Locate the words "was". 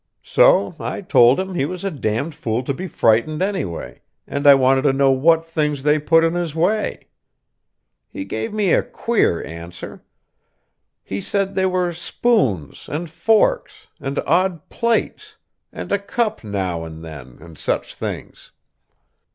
1.65-1.83